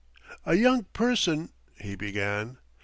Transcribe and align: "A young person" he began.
"A 0.47 0.55
young 0.55 0.85
person" 0.85 1.51
he 1.83 1.95
began. 1.95 2.57